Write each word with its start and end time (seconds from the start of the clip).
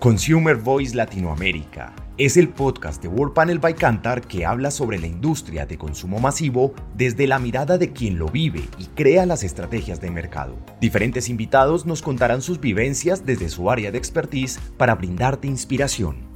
Consumer 0.00 0.54
Voice 0.54 0.94
Latinoamérica 0.94 1.92
es 2.18 2.36
el 2.36 2.50
podcast 2.50 3.02
de 3.02 3.08
World 3.08 3.34
Panel 3.34 3.58
by 3.58 3.74
Cantar 3.74 4.20
que 4.20 4.46
habla 4.46 4.70
sobre 4.70 4.96
la 4.96 5.08
industria 5.08 5.66
de 5.66 5.76
consumo 5.76 6.20
masivo 6.20 6.72
desde 6.94 7.26
la 7.26 7.40
mirada 7.40 7.78
de 7.78 7.92
quien 7.92 8.16
lo 8.16 8.28
vive 8.28 8.62
y 8.78 8.84
crea 8.94 9.26
las 9.26 9.42
estrategias 9.42 10.00
de 10.00 10.12
mercado. 10.12 10.54
Diferentes 10.80 11.28
invitados 11.28 11.84
nos 11.84 12.00
contarán 12.00 12.42
sus 12.42 12.60
vivencias 12.60 13.26
desde 13.26 13.48
su 13.48 13.72
área 13.72 13.90
de 13.90 13.98
expertise 13.98 14.60
para 14.76 14.94
brindarte 14.94 15.48
inspiración. 15.48 16.28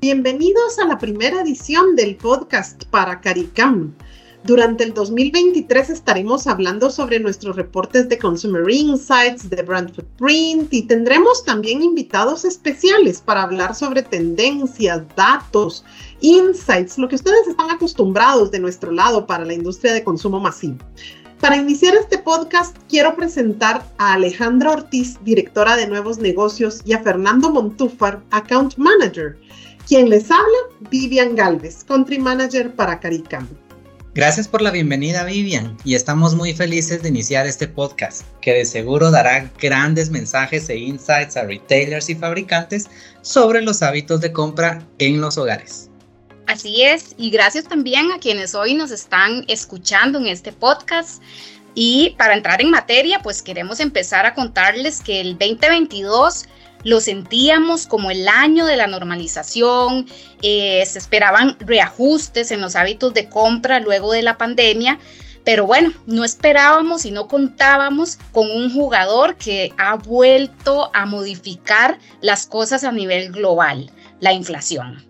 Bienvenidos 0.00 0.78
a 0.78 0.86
la 0.86 0.96
primera 0.96 1.42
edición 1.42 1.96
del 1.96 2.16
podcast 2.16 2.84
para 2.86 3.20
CARICAM 3.20 3.92
durante 4.44 4.84
el 4.84 4.94
2023 4.94 5.90
estaremos 5.90 6.46
hablando 6.46 6.88
sobre 6.90 7.20
nuestros 7.20 7.56
reportes 7.56 8.08
de 8.08 8.18
Consumer 8.18 8.68
Insights, 8.70 9.50
de 9.50 9.62
Brand 9.62 9.94
Footprint 9.94 10.72
y 10.72 10.82
tendremos 10.82 11.44
también 11.44 11.82
invitados 11.82 12.46
especiales 12.46 13.20
para 13.20 13.42
hablar 13.42 13.74
sobre 13.74 14.02
tendencias, 14.02 15.02
datos, 15.14 15.84
insights, 16.20 16.96
lo 16.96 17.08
que 17.08 17.16
ustedes 17.16 17.48
están 17.48 17.70
acostumbrados 17.70 18.50
de 18.50 18.60
nuestro 18.60 18.90
lado 18.92 19.26
para 19.26 19.44
la 19.44 19.52
industria 19.52 19.92
de 19.92 20.04
consumo 20.04 20.40
masivo. 20.40 20.78
Para 21.40 21.56
iniciar 21.56 21.94
este 21.94 22.18
podcast, 22.18 22.76
quiero 22.88 23.14
presentar 23.16 23.84
a 23.98 24.14
Alejandra 24.14 24.72
Ortiz, 24.72 25.18
directora 25.22 25.76
de 25.76 25.86
nuevos 25.86 26.18
negocios, 26.18 26.80
y 26.84 26.92
a 26.92 27.02
Fernando 27.02 27.50
Montúfar, 27.50 28.22
account 28.30 28.76
manager. 28.76 29.38
Quien 29.86 30.10
les 30.10 30.30
habla, 30.30 30.58
Vivian 30.90 31.34
Galvez, 31.34 31.84
country 31.84 32.18
manager 32.18 32.74
para 32.74 33.00
Caricam. 33.00 33.46
Gracias 34.12 34.48
por 34.48 34.60
la 34.60 34.72
bienvenida 34.72 35.22
Vivian 35.22 35.76
y 35.84 35.94
estamos 35.94 36.34
muy 36.34 36.52
felices 36.52 37.00
de 37.00 37.10
iniciar 37.10 37.46
este 37.46 37.68
podcast 37.68 38.22
que 38.40 38.52
de 38.52 38.64
seguro 38.64 39.12
dará 39.12 39.48
grandes 39.60 40.10
mensajes 40.10 40.68
e 40.68 40.76
insights 40.78 41.36
a 41.36 41.44
retailers 41.44 42.10
y 42.10 42.16
fabricantes 42.16 42.90
sobre 43.22 43.62
los 43.62 43.82
hábitos 43.82 44.20
de 44.20 44.32
compra 44.32 44.84
en 44.98 45.20
los 45.20 45.38
hogares. 45.38 45.90
Así 46.48 46.82
es, 46.82 47.14
y 47.18 47.30
gracias 47.30 47.66
también 47.66 48.10
a 48.10 48.18
quienes 48.18 48.56
hoy 48.56 48.74
nos 48.74 48.90
están 48.90 49.44
escuchando 49.46 50.18
en 50.18 50.26
este 50.26 50.50
podcast. 50.50 51.22
Y 51.76 52.16
para 52.18 52.34
entrar 52.34 52.60
en 52.60 52.70
materia, 52.70 53.20
pues 53.22 53.42
queremos 53.42 53.78
empezar 53.78 54.26
a 54.26 54.34
contarles 54.34 55.02
que 55.02 55.20
el 55.20 55.38
2022 55.38 56.46
lo 56.84 57.00
sentíamos 57.00 57.86
como 57.86 58.10
el 58.10 58.28
año 58.28 58.66
de 58.66 58.76
la 58.76 58.86
normalización, 58.86 60.06
eh, 60.42 60.84
se 60.86 60.98
esperaban 60.98 61.56
reajustes 61.60 62.50
en 62.50 62.60
los 62.60 62.76
hábitos 62.76 63.14
de 63.14 63.28
compra 63.28 63.80
luego 63.80 64.12
de 64.12 64.22
la 64.22 64.38
pandemia, 64.38 64.98
pero 65.44 65.66
bueno, 65.66 65.92
no 66.06 66.24
esperábamos 66.24 67.04
y 67.04 67.10
no 67.10 67.26
contábamos 67.26 68.18
con 68.32 68.50
un 68.50 68.72
jugador 68.72 69.36
que 69.36 69.72
ha 69.78 69.96
vuelto 69.96 70.90
a 70.94 71.06
modificar 71.06 71.98
las 72.20 72.46
cosas 72.46 72.84
a 72.84 72.92
nivel 72.92 73.32
global, 73.32 73.90
la 74.20 74.32
inflación. 74.32 75.04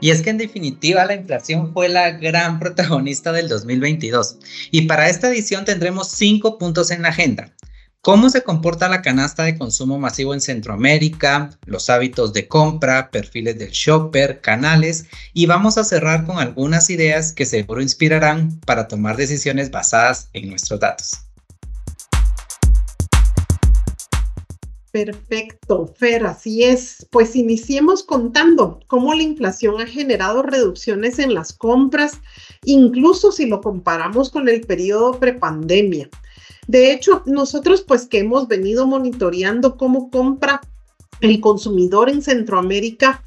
Y 0.00 0.10
es 0.10 0.20
que 0.22 0.30
en 0.30 0.38
definitiva 0.38 1.04
la 1.04 1.14
inflación 1.14 1.72
fue 1.72 1.88
la 1.88 2.10
gran 2.10 2.58
protagonista 2.58 3.32
del 3.32 3.48
2022. 3.48 4.38
Y 4.70 4.82
para 4.82 5.08
esta 5.08 5.28
edición 5.28 5.64
tendremos 5.64 6.08
cinco 6.10 6.58
puntos 6.58 6.90
en 6.90 7.02
la 7.02 7.08
agenda 7.08 7.54
cómo 8.04 8.28
se 8.28 8.42
comporta 8.42 8.90
la 8.90 9.00
canasta 9.00 9.44
de 9.44 9.56
consumo 9.56 9.98
masivo 9.98 10.34
en 10.34 10.42
Centroamérica, 10.42 11.58
los 11.64 11.88
hábitos 11.88 12.34
de 12.34 12.46
compra, 12.46 13.10
perfiles 13.10 13.58
del 13.58 13.70
shopper, 13.70 14.42
canales 14.42 15.06
y 15.32 15.46
vamos 15.46 15.78
a 15.78 15.84
cerrar 15.84 16.26
con 16.26 16.38
algunas 16.38 16.90
ideas 16.90 17.32
que 17.32 17.46
seguro 17.46 17.80
inspirarán 17.80 18.60
para 18.66 18.88
tomar 18.88 19.16
decisiones 19.16 19.70
basadas 19.70 20.28
en 20.34 20.50
nuestros 20.50 20.80
datos. 20.80 21.12
Perfecto, 24.92 25.92
Fer, 25.98 26.26
así 26.26 26.62
es. 26.62 27.06
Pues 27.10 27.34
iniciemos 27.34 28.02
contando 28.02 28.80
cómo 28.86 29.14
la 29.14 29.22
inflación 29.22 29.80
ha 29.80 29.86
generado 29.86 30.42
reducciones 30.42 31.18
en 31.18 31.32
las 31.32 31.54
compras, 31.54 32.20
incluso 32.64 33.32
si 33.32 33.46
lo 33.46 33.62
comparamos 33.62 34.28
con 34.28 34.46
el 34.50 34.60
periodo 34.60 35.18
prepandemia. 35.18 36.10
De 36.66 36.92
hecho, 36.92 37.22
nosotros 37.26 37.82
pues 37.82 38.06
que 38.06 38.20
hemos 38.20 38.48
venido 38.48 38.86
monitoreando 38.86 39.76
cómo 39.76 40.10
compra 40.10 40.60
el 41.20 41.40
consumidor 41.40 42.08
en 42.08 42.22
Centroamérica, 42.22 43.22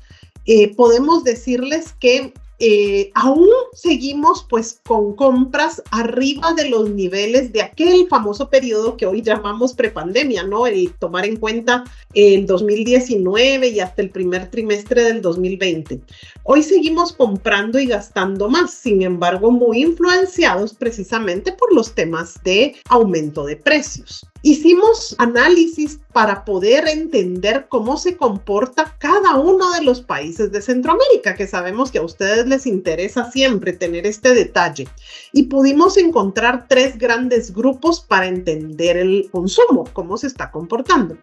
eh, 0.46 0.76
podemos 0.76 1.24
decirles 1.24 1.94
que 2.00 2.34
eh, 2.60 3.12
aún 3.14 3.48
seguimos 3.74 4.46
pues 4.50 4.82
con 4.86 5.16
compras 5.16 5.82
arriba 5.92 6.54
de 6.54 6.70
los 6.70 6.90
niveles 6.90 7.54
de 7.54 7.62
aquel 7.62 8.08
famoso 8.08 8.50
periodo 8.50 8.98
que 8.98 9.06
hoy 9.06 9.22
llamamos 9.22 9.74
prepandemia, 9.74 10.44
¿no? 10.44 10.66
El 10.66 10.94
tomar 10.94 11.26
en 11.26 11.38
cuenta 11.38 11.84
el 12.14 12.48
2019 12.48 13.68
y 13.68 13.80
hasta 13.80 14.02
el 14.02 14.10
primer 14.10 14.50
trimestre 14.50 15.04
del 15.04 15.22
2020. 15.22 16.02
Hoy 16.44 16.64
seguimos 16.64 17.14
comprando 17.14 17.78
y 17.78 17.86
gastando 17.86 18.50
más, 18.50 18.74
sin 18.74 19.04
embargo, 19.04 19.52
muy 19.52 19.84
influenciados 19.84 20.74
precisamente 20.74 21.52
por 21.52 21.74
los 21.74 21.94
temas 21.94 22.42
de 22.44 22.76
aumento 22.90 23.46
de 23.46 23.58
precios. 23.58 24.26
Hicimos 24.44 25.16
análisis 25.18 26.00
para 26.14 26.46
poder 26.46 26.88
entender 26.88 27.68
cómo 27.70 27.98
se 27.98 28.16
comporta 28.16 28.96
cada 28.98 29.36
uno 29.36 29.72
de 29.74 29.84
los 29.84 30.02
países 30.02 30.52
de 30.52 30.62
Centroamérica, 30.62 31.36
que 31.36 31.48
sabemos 31.48 31.92
que 31.92 31.98
a 31.98 32.04
ustedes 32.04 32.47
les 32.48 32.66
interesa 32.66 33.30
siempre 33.32 33.74
tener 33.74 34.08
este 34.08 34.34
detalle. 34.34 34.88
Y 35.34 35.44
pudimos 35.44 35.98
encontrar 35.98 36.68
tres 36.68 36.98
grandes 36.98 37.54
grupos 37.54 38.00
para 38.00 38.28
entender 38.28 38.98
el 38.98 39.30
consumo, 39.32 39.86
cómo 39.94 40.18
se 40.18 40.28
está 40.28 40.52
comportando. 40.52 41.18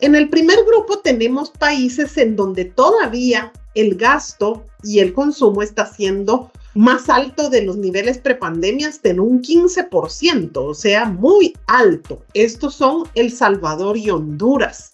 En 0.00 0.14
el 0.14 0.28
primer 0.28 0.58
grupo 0.66 0.98
tenemos 0.98 1.50
países 1.50 2.18
en 2.18 2.36
donde 2.36 2.66
todavía 2.66 3.52
el 3.74 3.94
gasto 3.94 4.64
y 4.82 4.98
el 4.98 5.12
consumo 5.12 5.62
está 5.62 5.86
siendo 5.86 6.50
más 6.74 7.08
alto 7.08 7.48
de 7.48 7.62
los 7.62 7.78
niveles 7.78 8.18
prepandemias 8.18 9.00
en 9.04 9.18
un 9.18 9.42
15%, 9.42 10.50
o 10.56 10.74
sea, 10.74 11.06
muy 11.06 11.54
alto. 11.66 12.22
Estos 12.34 12.74
son 12.74 13.04
El 13.14 13.32
Salvador 13.32 13.96
y 13.96 14.10
Honduras. 14.10 14.92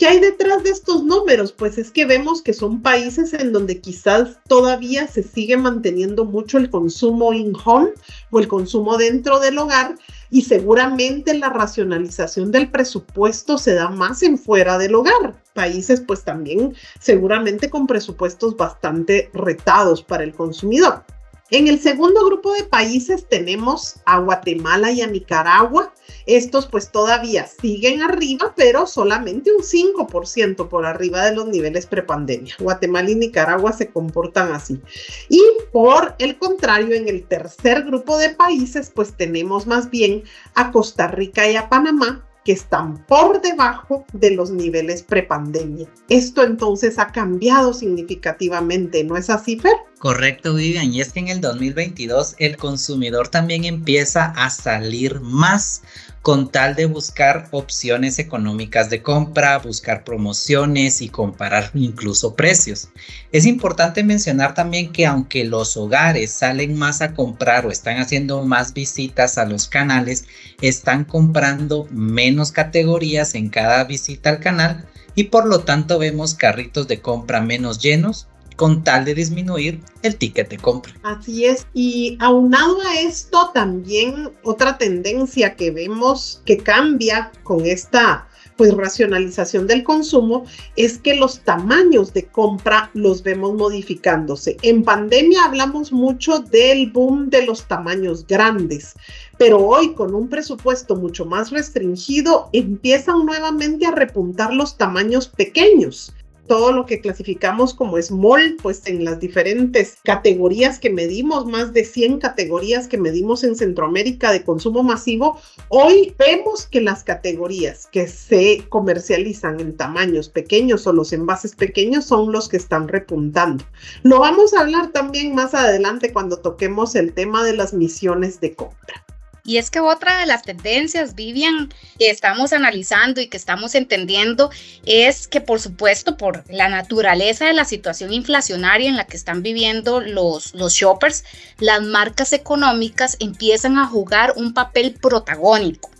¿Qué 0.00 0.06
hay 0.06 0.18
detrás 0.18 0.62
de 0.62 0.70
estos 0.70 1.04
números? 1.04 1.52
Pues 1.52 1.76
es 1.76 1.90
que 1.90 2.06
vemos 2.06 2.40
que 2.40 2.54
son 2.54 2.80
países 2.80 3.34
en 3.34 3.52
donde 3.52 3.82
quizás 3.82 4.38
todavía 4.48 5.06
se 5.06 5.22
sigue 5.22 5.58
manteniendo 5.58 6.24
mucho 6.24 6.56
el 6.56 6.70
consumo 6.70 7.34
in-home 7.34 7.90
o 8.30 8.38
el 8.38 8.48
consumo 8.48 8.96
dentro 8.96 9.40
del 9.40 9.58
hogar 9.58 9.96
y 10.30 10.40
seguramente 10.40 11.34
la 11.34 11.50
racionalización 11.50 12.50
del 12.50 12.70
presupuesto 12.70 13.58
se 13.58 13.74
da 13.74 13.90
más 13.90 14.22
en 14.22 14.38
fuera 14.38 14.78
del 14.78 14.94
hogar. 14.94 15.34
Países 15.52 16.00
pues 16.00 16.24
también 16.24 16.74
seguramente 16.98 17.68
con 17.68 17.86
presupuestos 17.86 18.56
bastante 18.56 19.28
retados 19.34 20.02
para 20.02 20.24
el 20.24 20.32
consumidor. 20.32 21.04
En 21.52 21.66
el 21.66 21.80
segundo 21.80 22.24
grupo 22.24 22.52
de 22.52 22.62
países 22.62 23.26
tenemos 23.28 23.96
a 24.04 24.18
Guatemala 24.20 24.92
y 24.92 25.02
a 25.02 25.08
Nicaragua. 25.08 25.92
Estos 26.26 26.66
pues 26.66 26.92
todavía 26.92 27.44
siguen 27.46 28.02
arriba, 28.02 28.54
pero 28.56 28.86
solamente 28.86 29.50
un 29.50 29.62
5% 29.62 30.68
por 30.68 30.86
arriba 30.86 31.24
de 31.24 31.34
los 31.34 31.48
niveles 31.48 31.86
prepandemia. 31.86 32.54
Guatemala 32.60 33.10
y 33.10 33.16
Nicaragua 33.16 33.72
se 33.72 33.90
comportan 33.90 34.52
así. 34.52 34.80
Y 35.28 35.42
por 35.72 36.14
el 36.18 36.38
contrario, 36.38 36.94
en 36.94 37.08
el 37.08 37.26
tercer 37.26 37.82
grupo 37.82 38.16
de 38.16 38.30
países 38.30 38.92
pues 38.94 39.16
tenemos 39.16 39.66
más 39.66 39.90
bien 39.90 40.22
a 40.54 40.70
Costa 40.70 41.08
Rica 41.08 41.50
y 41.50 41.56
a 41.56 41.68
Panamá 41.68 42.24
que 42.44 42.52
están 42.52 43.04
por 43.06 43.40
debajo 43.40 44.04
de 44.12 44.32
los 44.32 44.50
niveles 44.50 45.02
prepandemia. 45.02 45.88
Esto 46.08 46.42
entonces 46.42 46.98
ha 46.98 47.08
cambiado 47.08 47.74
significativamente, 47.74 49.04
¿no 49.04 49.16
es 49.16 49.30
así, 49.30 49.58
Fer? 49.58 49.74
Correcto, 49.98 50.54
Vivian. 50.54 50.92
Y 50.94 51.02
es 51.02 51.12
que 51.12 51.20
en 51.20 51.28
el 51.28 51.40
2022 51.40 52.36
el 52.38 52.56
consumidor 52.56 53.28
también 53.28 53.64
empieza 53.64 54.32
a 54.36 54.48
salir 54.48 55.20
más 55.20 55.82
con 56.22 56.52
tal 56.52 56.74
de 56.74 56.84
buscar 56.84 57.48
opciones 57.50 58.18
económicas 58.18 58.90
de 58.90 59.02
compra, 59.02 59.58
buscar 59.58 60.04
promociones 60.04 61.00
y 61.00 61.08
comparar 61.08 61.70
incluso 61.74 62.34
precios. 62.34 62.88
Es 63.32 63.46
importante 63.46 64.04
mencionar 64.04 64.54
también 64.54 64.92
que 64.92 65.06
aunque 65.06 65.44
los 65.44 65.76
hogares 65.76 66.30
salen 66.30 66.76
más 66.78 67.00
a 67.00 67.14
comprar 67.14 67.64
o 67.64 67.70
están 67.70 67.98
haciendo 67.98 68.44
más 68.44 68.74
visitas 68.74 69.38
a 69.38 69.46
los 69.46 69.66
canales, 69.66 70.26
están 70.60 71.04
comprando 71.04 71.88
menos 71.90 72.52
categorías 72.52 73.34
en 73.34 73.48
cada 73.48 73.84
visita 73.84 74.28
al 74.30 74.40
canal 74.40 74.86
y 75.14 75.24
por 75.24 75.46
lo 75.46 75.60
tanto 75.60 75.98
vemos 75.98 76.34
carritos 76.34 76.86
de 76.86 77.00
compra 77.00 77.40
menos 77.40 77.78
llenos 77.78 78.28
con 78.60 78.84
tal 78.84 79.06
de 79.06 79.14
disminuir 79.14 79.80
el 80.02 80.16
ticket 80.16 80.50
de 80.50 80.58
compra. 80.58 80.92
Así 81.02 81.46
es. 81.46 81.66
Y 81.72 82.18
aunado 82.20 82.76
a 82.82 83.00
esto, 83.00 83.50
también 83.54 84.28
otra 84.42 84.76
tendencia 84.76 85.54
que 85.56 85.70
vemos 85.70 86.42
que 86.44 86.58
cambia 86.58 87.32
con 87.42 87.64
esta 87.64 88.28
pues 88.58 88.76
racionalización 88.76 89.66
del 89.66 89.82
consumo 89.82 90.44
es 90.76 90.98
que 90.98 91.14
los 91.14 91.40
tamaños 91.40 92.12
de 92.12 92.26
compra 92.26 92.90
los 92.92 93.22
vemos 93.22 93.54
modificándose. 93.54 94.58
En 94.60 94.82
pandemia 94.82 95.46
hablamos 95.46 95.90
mucho 95.90 96.40
del 96.40 96.90
boom 96.92 97.30
de 97.30 97.46
los 97.46 97.66
tamaños 97.66 98.26
grandes, 98.26 98.92
pero 99.38 99.56
hoy 99.66 99.94
con 99.94 100.14
un 100.14 100.28
presupuesto 100.28 100.96
mucho 100.96 101.24
más 101.24 101.50
restringido 101.50 102.50
empiezan 102.52 103.24
nuevamente 103.24 103.86
a 103.86 103.92
repuntar 103.92 104.52
los 104.52 104.76
tamaños 104.76 105.28
pequeños 105.28 106.12
todo 106.50 106.72
lo 106.72 106.84
que 106.84 107.00
clasificamos 107.00 107.74
como 107.74 108.02
small, 108.02 108.56
pues 108.60 108.84
en 108.86 109.04
las 109.04 109.20
diferentes 109.20 109.98
categorías 110.02 110.80
que 110.80 110.90
medimos, 110.90 111.46
más 111.46 111.72
de 111.72 111.84
100 111.84 112.18
categorías 112.18 112.88
que 112.88 112.98
medimos 112.98 113.44
en 113.44 113.54
Centroamérica 113.54 114.32
de 114.32 114.42
consumo 114.42 114.82
masivo, 114.82 115.38
hoy 115.68 116.12
vemos 116.18 116.66
que 116.66 116.80
las 116.80 117.04
categorías 117.04 117.86
que 117.92 118.08
se 118.08 118.64
comercializan 118.68 119.60
en 119.60 119.76
tamaños 119.76 120.28
pequeños 120.28 120.88
o 120.88 120.92
los 120.92 121.12
envases 121.12 121.54
pequeños 121.54 122.06
son 122.06 122.32
los 122.32 122.48
que 122.48 122.56
están 122.56 122.88
repuntando. 122.88 123.64
Lo 124.02 124.18
vamos 124.18 124.52
a 124.52 124.62
hablar 124.62 124.90
también 124.90 125.36
más 125.36 125.54
adelante 125.54 126.12
cuando 126.12 126.40
toquemos 126.40 126.96
el 126.96 127.12
tema 127.12 127.44
de 127.44 127.56
las 127.56 127.74
misiones 127.74 128.40
de 128.40 128.56
compra. 128.56 129.04
Y 129.44 129.56
es 129.58 129.70
que 129.70 129.80
otra 129.80 130.18
de 130.18 130.26
las 130.26 130.42
tendencias, 130.42 131.14
Vivian, 131.14 131.72
que 131.98 132.10
estamos 132.10 132.52
analizando 132.52 133.20
y 133.20 133.28
que 133.28 133.36
estamos 133.36 133.74
entendiendo 133.74 134.50
es 134.84 135.28
que, 135.28 135.40
por 135.40 135.60
supuesto, 135.60 136.16
por 136.16 136.44
la 136.50 136.68
naturaleza 136.68 137.46
de 137.46 137.54
la 137.54 137.64
situación 137.64 138.12
inflacionaria 138.12 138.88
en 138.88 138.96
la 138.96 139.06
que 139.06 139.16
están 139.16 139.42
viviendo 139.42 140.00
los, 140.00 140.54
los 140.54 140.74
shoppers, 140.74 141.24
las 141.58 141.82
marcas 141.82 142.32
económicas 142.32 143.16
empiezan 143.20 143.78
a 143.78 143.86
jugar 143.86 144.34
un 144.36 144.54
papel 144.54 144.94
protagónico. 145.00 145.90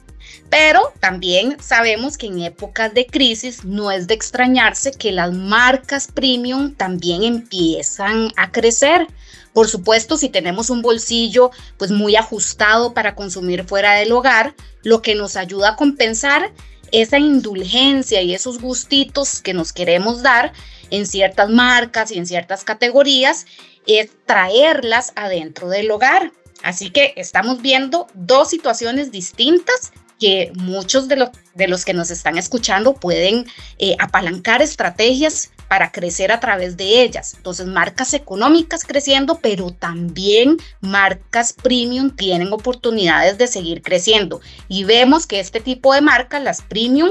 Pero 0.51 0.93
también 0.99 1.57
sabemos 1.61 2.19
que 2.19 2.27
en 2.27 2.43
épocas 2.43 2.93
de 2.93 3.07
crisis 3.07 3.65
no 3.65 3.93
es 3.93 4.09
de 4.09 4.15
extrañarse 4.15 4.91
que 4.91 5.13
las 5.13 5.33
marcas 5.33 6.09
premium 6.13 6.75
también 6.75 7.23
empiezan 7.23 8.33
a 8.37 8.51
crecer. 8.51 9.07
Por 9.53 9.69
supuesto, 9.69 10.17
si 10.17 10.29
tenemos 10.29 10.69
un 10.69 10.83
bolsillo 10.83 11.53
pues 11.79 11.93
muy 11.93 12.17
ajustado 12.17 12.95
para 12.95 13.15
consumir 13.15 13.65
fuera 13.65 13.95
del 13.95 14.11
hogar, 14.11 14.55
lo 14.83 15.03
que 15.03 15.15
nos 15.15 15.37
ayuda 15.37 15.71
a 15.71 15.77
compensar 15.77 16.53
esa 16.91 17.19
indulgencia 17.19 18.21
y 18.21 18.35
esos 18.35 18.61
gustitos 18.61 19.41
que 19.41 19.55
nos 19.55 19.73
queremos 19.73 20.23
dar 20.23 20.53
en 20.91 21.07
ciertas 21.07 21.49
marcas 21.49 22.11
y 22.11 22.19
en 22.19 22.27
ciertas 22.27 22.65
categorías 22.65 23.47
es 23.87 24.11
traerlas 24.27 25.13
adentro 25.15 25.69
del 25.69 25.91
hogar. 25.93 26.33
Así 26.65 26.91
que 26.91 27.15
estamos 27.17 27.63
viendo 27.63 28.09
dos 28.15 28.51
situaciones 28.51 29.13
distintas 29.13 29.93
que 30.21 30.53
muchos 30.55 31.09
de, 31.09 31.17
los, 31.17 31.31
de 31.55 31.67
los 31.67 31.85
que 31.85 31.95
nos 31.95 32.11
están 32.11 32.39
escuchando 32.39 32.95
pueden 32.95 33.47
eh, 33.79 33.97
apalancar 33.99 34.63
estrategias 34.63 35.51
para 35.67 35.91
crecer 35.91 36.31
a 36.31 36.41
través 36.41 36.77
de 36.77 37.03
ellas. 37.03 37.35
Entonces, 37.35 37.67
marcas 37.67 38.13
económicas 38.13 38.85
creciendo, 38.85 39.39
pero 39.41 39.71
también 39.71 40.59
marcas 40.81 41.53
premium 41.53 42.11
tienen 42.11 42.53
oportunidades 42.53 43.39
de 43.39 43.47
seguir 43.47 43.83
creciendo. 43.83 44.41
Y 44.69 44.85
vemos 44.85 45.27
que 45.27 45.41
este 45.41 45.61
tipo 45.61 45.95
de 45.95 46.03
marcas, 46.03 46.43
las 46.43 46.61
premium, 46.63 47.11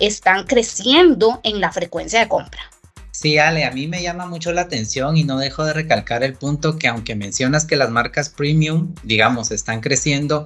están 0.00 0.44
creciendo 0.46 1.40
en 1.44 1.60
la 1.60 1.70
frecuencia 1.70 2.20
de 2.20 2.28
compra. 2.28 2.62
Sí, 3.20 3.36
Ale, 3.36 3.64
a 3.64 3.72
mí 3.72 3.88
me 3.88 4.00
llama 4.00 4.26
mucho 4.26 4.52
la 4.52 4.60
atención 4.60 5.16
y 5.16 5.24
no 5.24 5.40
dejo 5.40 5.64
de 5.64 5.72
recalcar 5.72 6.22
el 6.22 6.34
punto 6.34 6.78
que 6.78 6.86
aunque 6.86 7.16
mencionas 7.16 7.64
que 7.64 7.74
las 7.74 7.90
marcas 7.90 8.28
premium, 8.28 8.94
digamos, 9.02 9.50
están 9.50 9.80
creciendo, 9.80 10.44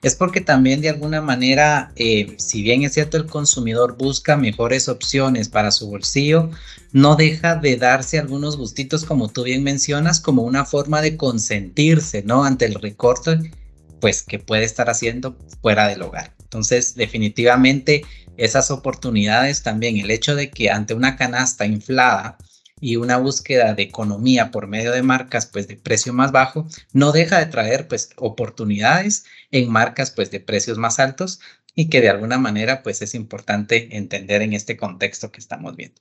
es 0.00 0.14
porque 0.14 0.40
también 0.40 0.80
de 0.80 0.88
alguna 0.88 1.20
manera, 1.20 1.92
eh, 1.96 2.34
si 2.38 2.62
bien 2.62 2.82
es 2.82 2.94
cierto 2.94 3.18
el 3.18 3.26
consumidor 3.26 3.98
busca 3.98 4.38
mejores 4.38 4.88
opciones 4.88 5.50
para 5.50 5.70
su 5.70 5.90
bolsillo, 5.90 6.48
no 6.92 7.14
deja 7.16 7.56
de 7.56 7.76
darse 7.76 8.18
algunos 8.18 8.56
gustitos, 8.56 9.04
como 9.04 9.28
tú 9.28 9.42
bien 9.42 9.62
mencionas, 9.62 10.18
como 10.18 10.44
una 10.44 10.64
forma 10.64 11.02
de 11.02 11.18
consentirse, 11.18 12.22
¿no? 12.22 12.44
Ante 12.44 12.64
el 12.64 12.76
recorte, 12.76 13.52
pues 14.00 14.22
que 14.22 14.38
puede 14.38 14.64
estar 14.64 14.88
haciendo 14.88 15.36
fuera 15.60 15.88
del 15.88 16.00
hogar. 16.00 16.32
Entonces, 16.54 16.94
definitivamente 16.94 18.02
esas 18.36 18.70
oportunidades 18.70 19.62
también, 19.62 19.96
el 19.96 20.10
hecho 20.10 20.34
de 20.34 20.50
que 20.50 20.70
ante 20.70 20.94
una 20.94 21.16
canasta 21.16 21.66
inflada 21.66 22.38
y 22.80 22.96
una 22.96 23.16
búsqueda 23.16 23.74
de 23.74 23.82
economía 23.82 24.50
por 24.50 24.66
medio 24.66 24.92
de 24.92 25.02
marcas 25.02 25.46
pues 25.46 25.68
de 25.68 25.76
precio 25.76 26.12
más 26.12 26.32
bajo, 26.32 26.68
no 26.92 27.12
deja 27.12 27.38
de 27.38 27.46
traer 27.46 27.88
pues 27.88 28.10
oportunidades 28.16 29.24
en 29.50 29.70
marcas 29.70 30.10
pues 30.10 30.30
de 30.30 30.40
precios 30.40 30.78
más 30.78 30.98
altos 30.98 31.40
y 31.74 31.88
que 31.88 32.00
de 32.00 32.10
alguna 32.10 32.38
manera 32.38 32.82
pues 32.82 33.02
es 33.02 33.14
importante 33.14 33.96
entender 33.96 34.42
en 34.42 34.52
este 34.52 34.76
contexto 34.76 35.32
que 35.32 35.40
estamos 35.40 35.76
viendo. 35.76 36.00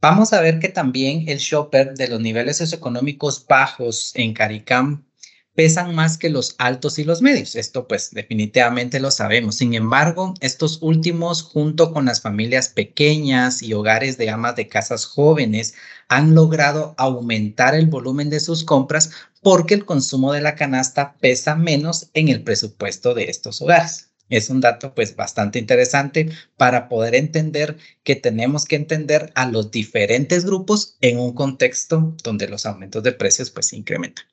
Vamos 0.00 0.32
a 0.32 0.40
ver 0.40 0.58
que 0.58 0.68
también 0.68 1.28
el 1.28 1.38
shopper 1.38 1.94
de 1.94 2.08
los 2.08 2.20
niveles 2.20 2.56
socioeconómicos 2.56 3.46
bajos 3.46 4.12
en 4.16 4.34
CARICAM 4.34 5.04
pesan 5.54 5.94
más 5.94 6.16
que 6.18 6.30
los 6.30 6.54
altos 6.58 6.98
y 6.98 7.04
los 7.04 7.22
medios. 7.22 7.56
Esto 7.56 7.86
pues 7.86 8.10
definitivamente 8.10 9.00
lo 9.00 9.10
sabemos. 9.10 9.56
Sin 9.56 9.74
embargo, 9.74 10.34
estos 10.40 10.78
últimos, 10.80 11.42
junto 11.42 11.92
con 11.92 12.06
las 12.06 12.20
familias 12.20 12.68
pequeñas 12.68 13.62
y 13.62 13.74
hogares 13.74 14.16
de 14.18 14.30
amas 14.30 14.56
de 14.56 14.68
casas 14.68 15.04
jóvenes, 15.04 15.74
han 16.08 16.34
logrado 16.34 16.94
aumentar 16.98 17.74
el 17.74 17.86
volumen 17.86 18.30
de 18.30 18.40
sus 18.40 18.64
compras 18.64 19.10
porque 19.42 19.74
el 19.74 19.84
consumo 19.84 20.32
de 20.32 20.40
la 20.40 20.54
canasta 20.54 21.16
pesa 21.20 21.54
menos 21.54 22.10
en 22.14 22.28
el 22.28 22.42
presupuesto 22.42 23.14
de 23.14 23.24
estos 23.24 23.60
hogares. 23.60 24.08
Es 24.28 24.48
un 24.48 24.62
dato 24.62 24.94
pues 24.94 25.14
bastante 25.14 25.58
interesante 25.58 26.30
para 26.56 26.88
poder 26.88 27.14
entender 27.14 27.76
que 28.02 28.16
tenemos 28.16 28.64
que 28.64 28.76
entender 28.76 29.30
a 29.34 29.46
los 29.46 29.70
diferentes 29.70 30.46
grupos 30.46 30.96
en 31.02 31.18
un 31.18 31.34
contexto 31.34 32.16
donde 32.22 32.48
los 32.48 32.64
aumentos 32.64 33.02
de 33.02 33.12
precios 33.12 33.50
pues 33.50 33.74
incrementan 33.74 34.24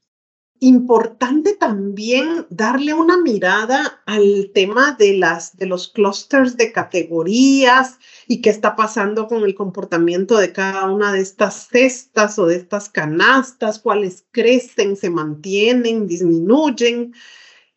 importante 0.59 1.55
también 1.55 2.45
darle 2.49 2.93
una 2.93 3.17
mirada 3.17 4.01
al 4.05 4.51
tema 4.53 4.95
de, 4.99 5.13
las, 5.13 5.55
de 5.57 5.65
los 5.65 5.87
clusters 5.87 6.57
de 6.57 6.73
categorías 6.73 7.97
y 8.27 8.41
qué 8.41 8.49
está 8.49 8.75
pasando 8.75 9.27
con 9.27 9.43
el 9.43 9.55
comportamiento 9.55 10.37
de 10.37 10.51
cada 10.51 10.89
una 10.89 11.13
de 11.13 11.21
estas 11.21 11.67
cestas 11.71 12.37
o 12.39 12.45
de 12.45 12.57
estas 12.57 12.89
canastas, 12.89 13.79
cuáles 13.79 14.25
crecen, 14.31 14.97
se 14.97 15.09
mantienen, 15.09 16.07
disminuyen. 16.07 17.13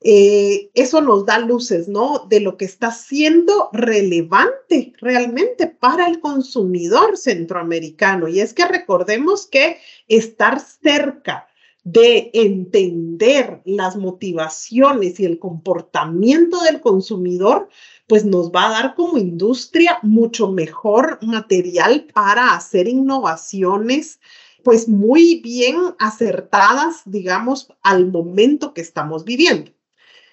Eh, 0.00 0.70
eso 0.74 1.00
nos 1.00 1.24
da 1.24 1.38
luces, 1.38 1.86
¿no? 1.86 2.26
De 2.28 2.40
lo 2.40 2.56
que 2.56 2.64
está 2.64 2.90
siendo 2.90 3.70
relevante 3.72 4.92
realmente 5.00 5.68
para 5.68 6.08
el 6.08 6.18
consumidor 6.18 7.16
centroamericano. 7.16 8.26
Y 8.26 8.40
es 8.40 8.52
que 8.52 8.66
recordemos 8.66 9.46
que 9.46 9.78
estar 10.08 10.58
cerca 10.58 11.46
de 11.84 12.30
entender 12.32 13.60
las 13.64 13.96
motivaciones 13.96 15.18
y 15.18 15.24
el 15.24 15.38
comportamiento 15.38 16.60
del 16.62 16.80
consumidor, 16.80 17.68
pues 18.06 18.24
nos 18.24 18.52
va 18.52 18.66
a 18.66 18.70
dar 18.70 18.94
como 18.94 19.18
industria 19.18 19.98
mucho 20.02 20.50
mejor 20.50 21.18
material 21.22 22.06
para 22.14 22.54
hacer 22.54 22.86
innovaciones, 22.86 24.20
pues 24.62 24.88
muy 24.88 25.40
bien 25.40 25.76
acertadas, 25.98 27.02
digamos, 27.04 27.68
al 27.82 28.06
momento 28.06 28.74
que 28.74 28.80
estamos 28.80 29.24
viviendo. 29.24 29.72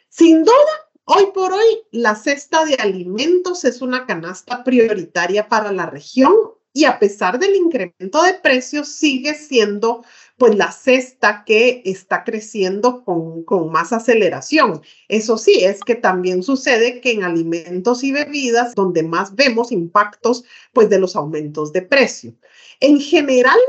Sin 0.07 0.43
duda, 0.43 0.91
hoy 1.05 1.27
por 1.33 1.51
hoy, 1.51 1.79
la 1.91 2.15
cesta 2.15 2.63
de 2.65 2.75
alimentos 2.75 3.65
es 3.65 3.81
una 3.81 4.05
canasta 4.05 4.63
prioritaria 4.63 5.47
para 5.47 5.71
la 5.71 5.88
región 5.88 6.33
y 6.73 6.85
a 6.85 7.00
pesar 7.00 7.39
del 7.39 7.55
incremento 7.55 8.21
de 8.21 8.35
precios, 8.35 8.89
sigue 8.89 9.33
siendo 9.33 10.03
pues 10.39 10.55
la 10.55 10.72
cesta 10.72 11.43
que 11.46 11.81
está 11.86 12.24
creciendo 12.24 13.03
con, 13.03 13.72
más 13.72 13.93
aceleración. 13.93 14.81
Eso 15.10 15.38
sí, 15.38 15.63
es 15.63 15.81
que 15.81 15.96
también 15.96 16.41
sucede 16.41 17.01
que 17.01 17.12
en 17.12 17.24
alimentos 17.24 18.03
y 18.03 18.13
bebidas, 18.13 18.74
donde 18.74 19.03
más 19.03 19.36
vemos 19.36 19.72
impactos, 19.72 20.46
pues 20.74 20.89
de 20.89 21.00
los 21.00 21.15
aumentos 21.15 21.74
de 21.74 21.81
precio. 21.81 22.34
En 22.79 23.00
general, 23.00 23.60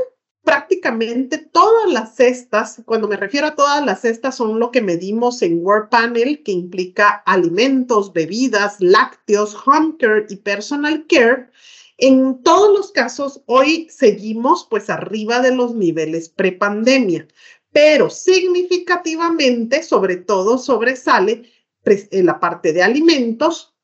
prácticamente 0.43 1.37
todas 1.37 1.91
las 1.91 2.15
cestas, 2.15 2.81
cuando 2.85 3.07
me 3.07 3.17
refiero 3.17 3.47
a 3.47 3.55
todas 3.55 3.85
las 3.85 4.01
cestas, 4.01 4.35
son 4.35 4.59
lo 4.59 4.71
que 4.71 4.81
medimos 4.81 5.41
en 5.41 5.63
World 5.63 5.89
Panel, 5.89 6.41
que 6.41 6.53
implica 6.53 7.21
alimentos, 7.25 8.13
bebidas, 8.13 8.77
lácteos, 8.79 9.55
home 9.67 9.95
care 9.99 10.25
y 10.29 10.37
personal 10.37 11.05
care 11.07 11.49
en 12.01 12.41
todos 12.41 12.75
los 12.75 12.91
casos, 12.91 13.43
hoy 13.45 13.87
seguimos 13.91 14.65
pues 14.67 14.89
arriba 14.89 15.39
de 15.39 15.55
los 15.55 15.75
niveles 15.75 16.29
prepandemia, 16.29 17.27
pero 17.71 18.09
significativamente, 18.09 19.83
sobre 19.83 20.17
todo, 20.17 20.57
sobresale 20.57 21.43
pues, 21.83 22.09
la 22.11 22.39
parte 22.39 22.73
de 22.73 22.81
alimentos, 22.81 23.75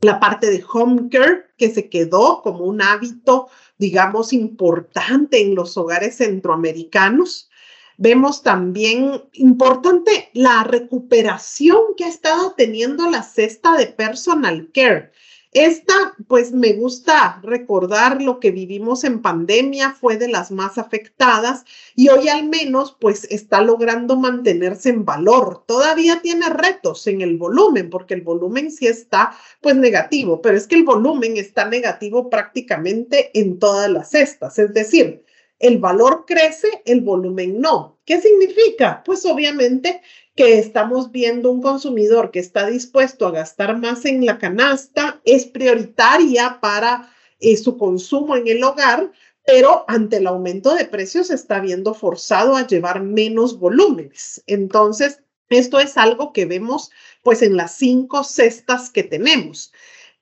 la 0.00 0.18
parte 0.18 0.50
de 0.50 0.64
home 0.72 1.10
care, 1.10 1.44
que 1.58 1.68
se 1.68 1.90
quedó 1.90 2.40
como 2.40 2.64
un 2.64 2.80
hábito, 2.80 3.48
digamos, 3.76 4.32
importante 4.32 5.42
en 5.42 5.54
los 5.54 5.76
hogares 5.76 6.16
centroamericanos. 6.16 7.50
Vemos 7.98 8.42
también 8.42 9.24
importante 9.34 10.30
la 10.32 10.64
recuperación 10.64 11.78
que 11.98 12.04
ha 12.04 12.08
estado 12.08 12.54
teniendo 12.56 13.10
la 13.10 13.22
cesta 13.22 13.76
de 13.76 13.88
personal 13.88 14.70
care 14.72 15.12
Esta, 15.60 16.14
pues 16.28 16.52
me 16.52 16.74
gusta 16.74 17.40
recordar 17.42 18.22
lo 18.22 18.38
que 18.38 18.52
vivimos 18.52 19.02
en 19.02 19.20
pandemia, 19.20 19.90
fue 19.90 20.16
de 20.16 20.28
las 20.28 20.52
más 20.52 20.78
afectadas 20.78 21.64
y 21.96 22.10
hoy 22.10 22.28
al 22.28 22.48
menos 22.48 22.96
pues 23.00 23.24
está 23.24 23.60
logrando 23.60 24.14
mantenerse 24.14 24.90
en 24.90 25.04
valor. 25.04 25.64
Todavía 25.66 26.20
tiene 26.22 26.48
retos 26.48 27.08
en 27.08 27.22
el 27.22 27.38
volumen, 27.38 27.90
porque 27.90 28.14
el 28.14 28.20
volumen 28.20 28.70
sí 28.70 28.86
está 28.86 29.32
pues 29.60 29.74
negativo, 29.74 30.40
pero 30.40 30.56
es 30.56 30.68
que 30.68 30.76
el 30.76 30.84
volumen 30.84 31.36
está 31.36 31.68
negativo 31.68 32.30
prácticamente 32.30 33.36
en 33.36 33.58
todas 33.58 33.90
las 33.90 34.10
cestas, 34.10 34.60
es 34.60 34.72
decir, 34.72 35.24
el 35.58 35.78
valor 35.78 36.24
crece, 36.24 36.68
el 36.84 37.00
volumen 37.00 37.60
no. 37.60 37.98
¿Qué 38.04 38.20
significa? 38.20 39.02
Pues 39.04 39.26
obviamente 39.26 40.02
que 40.38 40.56
estamos 40.60 41.10
viendo 41.10 41.50
un 41.50 41.60
consumidor 41.60 42.30
que 42.30 42.38
está 42.38 42.68
dispuesto 42.68 43.26
a 43.26 43.32
gastar 43.32 43.76
más 43.76 44.04
en 44.04 44.24
la 44.24 44.38
canasta, 44.38 45.20
es 45.24 45.46
prioritaria 45.46 46.60
para 46.60 47.12
eh, 47.40 47.56
su 47.56 47.76
consumo 47.76 48.36
en 48.36 48.46
el 48.46 48.62
hogar, 48.62 49.10
pero 49.44 49.84
ante 49.88 50.18
el 50.18 50.28
aumento 50.28 50.76
de 50.76 50.84
precios 50.84 51.32
está 51.32 51.58
viendo 51.58 51.92
forzado 51.92 52.54
a 52.54 52.68
llevar 52.68 53.02
menos 53.02 53.58
volúmenes. 53.58 54.40
Entonces, 54.46 55.24
esto 55.48 55.80
es 55.80 55.96
algo 55.96 56.32
que 56.32 56.46
vemos 56.46 56.92
pues 57.24 57.42
en 57.42 57.56
las 57.56 57.74
cinco 57.74 58.22
cestas 58.22 58.90
que 58.90 59.02
tenemos. 59.02 59.72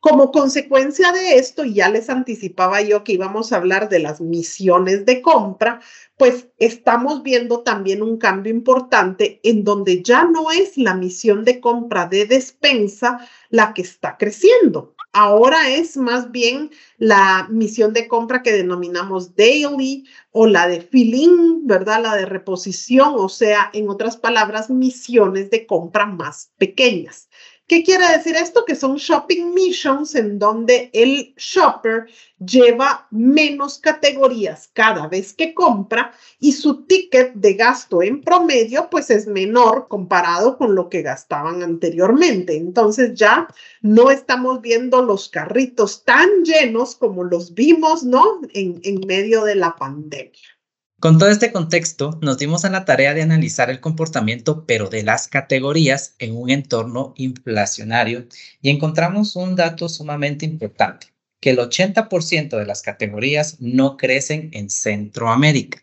Como 0.09 0.31
consecuencia 0.31 1.11
de 1.11 1.35
esto, 1.35 1.65
ya 1.65 1.89
les 1.89 2.09
anticipaba 2.11 2.81
yo 2.81 3.03
que 3.03 3.15
íbamos 3.15 3.53
a 3.53 3.57
hablar 3.57 3.89
de 3.89 3.99
las 3.99 4.21
misiones 4.21 5.05
de 5.05 5.21
compra, 5.21 5.81
pues 6.17 6.47
estamos 6.59 7.25
viendo 7.25 7.65
también 7.65 8.05
un 8.05 8.17
cambio 8.17 8.53
importante 8.53 9.41
en 9.43 9.65
donde 9.65 10.05
ya 10.05 10.23
no 10.23 10.53
es 10.53 10.79
la 10.79 10.95
misión 10.95 11.45
de 11.45 11.59
compra 11.59 12.07
de 12.07 12.25
despensa 12.25 13.19
la 13.51 13.75
que 13.75 13.83
está 13.83 14.17
creciendo. 14.17 14.95
Ahora 15.13 15.71
es 15.71 15.97
más 15.97 16.31
bien 16.31 16.71
la 16.99 17.49
misión 17.51 17.93
de 17.93 18.07
compra 18.07 18.43
que 18.43 18.53
denominamos 18.53 19.35
daily 19.35 20.05
o 20.31 20.47
la 20.47 20.69
de 20.69 20.83
filling, 20.83 21.67
¿verdad? 21.67 22.03
La 22.03 22.15
de 22.15 22.27
reposición, 22.27 23.15
o 23.17 23.29
sea, 23.29 23.71
en 23.73 23.89
otras 23.89 24.17
palabras, 24.17 24.71
misiones 24.71 25.51
de 25.51 25.67
compra 25.67 26.07
más 26.07 26.53
pequeñas. 26.59 27.29
¿Qué 27.69 27.83
quiere 27.83 28.07
decir 28.17 28.37
esto? 28.37 28.65
Que 28.65 28.77
son 28.77 28.95
shopping 28.97 29.53
missions 29.53 30.15
en 30.15 30.39
donde 30.39 30.89
el 30.93 31.35
shopper 31.37 32.07
lleva 32.39 33.09
menos 33.11 33.81
categorías 33.81 34.71
cada 34.73 35.09
vez 35.09 35.33
que 35.33 35.53
compra 35.53 36.13
y 36.39 36.53
su 36.53 36.85
ticket 36.85 37.35
de 37.35 37.55
gasto 37.55 38.03
en 38.03 38.21
promedio 38.21 38.89
pues 38.89 39.11
es 39.11 39.27
menor 39.27 39.89
comparado 39.89 40.59
con 40.59 40.77
lo 40.77 40.89
que 40.89 41.03
gastaban 41.03 41.65
anteriormente. 41.65 42.57
Entonces 42.57 43.15
ya 43.15 43.49
no 43.81 44.13
estamos 44.13 44.61
viendo 44.61 45.03
los 45.03 45.29
carritos 45.29 46.05
tan 46.05 46.45
llenos 46.45 46.95
como 46.95 47.25
los 47.25 47.53
vimos, 47.55 48.05
¿no? 48.05 48.43
En, 48.55 48.81
en 48.85 49.01
medio 49.09 49.43
de 49.43 49.57
la 49.57 49.75
pandemia. 49.75 50.56
Con 50.99 51.19
todo 51.19 51.29
este 51.29 51.53
contexto, 51.53 52.19
nos 52.23 52.39
dimos 52.39 52.65
a 52.65 52.71
la 52.71 52.87
tarea 52.87 53.13
de 53.13 53.21
analizar 53.21 53.69
el 53.69 53.81
comportamiento, 53.81 54.65
pero 54.65 54.89
de 54.89 55.03
las 55.03 55.29
categorías 55.29 56.15
en 56.19 56.35
un 56.35 56.49
entorno 56.49 57.13
inflacionario 57.19 58.27
y 58.63 58.71
encontramos 58.71 59.37
un 59.37 59.57
dato 59.57 59.91
sumamente 59.91 60.47
importante, 60.47 61.09
que 61.39 61.51
el 61.51 61.59
80% 61.59 62.57
de 62.57 62.65
las 62.65 62.81
categorías 62.81 63.61
no 63.61 63.99
crecen 63.99 64.49
en 64.55 64.71
Centroamérica, 64.71 65.83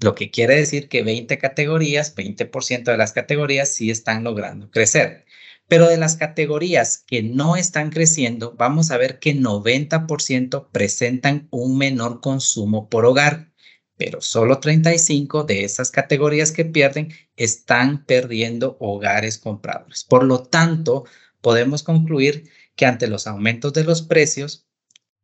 lo 0.00 0.14
que 0.14 0.30
quiere 0.30 0.54
decir 0.54 0.88
que 0.88 1.02
20 1.02 1.36
categorías, 1.38 2.14
20% 2.14 2.84
de 2.84 2.96
las 2.96 3.12
categorías 3.12 3.70
sí 3.70 3.90
están 3.90 4.22
logrando 4.22 4.70
crecer. 4.70 5.24
Pero 5.66 5.88
de 5.88 5.96
las 5.96 6.16
categorías 6.16 7.02
que 7.06 7.24
no 7.24 7.56
están 7.56 7.90
creciendo, 7.90 8.54
vamos 8.56 8.92
a 8.92 8.98
ver 8.98 9.18
que 9.18 9.34
90% 9.34 10.68
presentan 10.70 11.48
un 11.50 11.76
menor 11.76 12.20
consumo 12.20 12.88
por 12.88 13.04
hogar 13.04 13.53
pero 13.96 14.20
solo 14.20 14.58
35 14.58 15.44
de 15.44 15.64
esas 15.64 15.90
categorías 15.90 16.52
que 16.52 16.64
pierden 16.64 17.12
están 17.36 18.04
perdiendo 18.04 18.76
hogares 18.80 19.38
compradores. 19.38 20.04
Por 20.04 20.24
lo 20.24 20.42
tanto, 20.42 21.04
podemos 21.40 21.82
concluir 21.82 22.50
que 22.76 22.86
ante 22.86 23.06
los 23.06 23.26
aumentos 23.26 23.72
de 23.72 23.84
los 23.84 24.02
precios, 24.02 24.66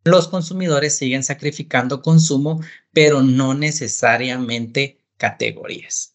los 0.04 0.28
consumidores 0.28 0.96
siguen 0.96 1.24
sacrificando 1.24 2.02
consumo, 2.02 2.60
pero 2.92 3.22
no 3.22 3.54
necesariamente 3.54 5.00
categorías. 5.16 6.14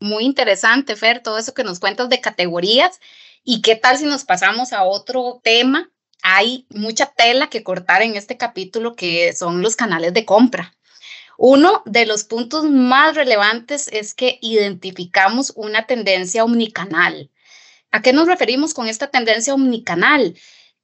Muy 0.00 0.24
interesante, 0.24 0.96
Fer, 0.96 1.22
todo 1.22 1.38
eso 1.38 1.54
que 1.54 1.62
nos 1.62 1.78
cuentas 1.78 2.08
de 2.08 2.20
categorías. 2.20 2.98
¿Y 3.44 3.62
qué 3.62 3.76
tal 3.76 3.98
si 3.98 4.04
nos 4.04 4.24
pasamos 4.24 4.72
a 4.72 4.82
otro 4.82 5.40
tema? 5.44 5.92
Hay 6.22 6.66
mucha 6.70 7.06
tela 7.06 7.48
que 7.50 7.62
cortar 7.62 8.02
en 8.02 8.16
este 8.16 8.36
capítulo 8.36 8.96
que 8.96 9.32
son 9.32 9.62
los 9.62 9.76
canales 9.76 10.12
de 10.12 10.24
compra. 10.24 10.74
Uno 11.44 11.82
de 11.86 12.06
los 12.06 12.22
puntos 12.22 12.62
más 12.70 13.16
relevantes 13.16 13.88
es 13.90 14.14
que 14.14 14.38
identificamos 14.42 15.52
una 15.56 15.88
tendencia 15.88 16.44
omnicanal. 16.44 17.32
¿A 17.90 18.00
qué 18.00 18.12
nos 18.12 18.28
referimos 18.28 18.74
con 18.74 18.86
esta 18.86 19.08
tendencia 19.08 19.52
omnicanal? 19.52 20.36